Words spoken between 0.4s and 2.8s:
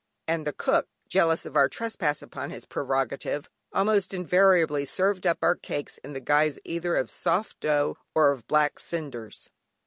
the cook, jealous of our trespass on his